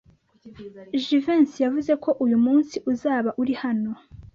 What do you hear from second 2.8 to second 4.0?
uzaba uri hano.